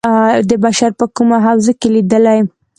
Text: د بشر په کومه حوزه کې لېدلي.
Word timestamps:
د 0.49 0.51
بشر 0.63 0.91
په 0.99 1.05
کومه 1.15 1.37
حوزه 1.45 1.73
کې 1.79 1.87
لېدلي. 1.95 2.39